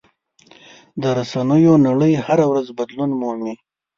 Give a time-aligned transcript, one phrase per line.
[1.01, 3.53] د رسنیو نړۍ هره ورځ بدلون مومي.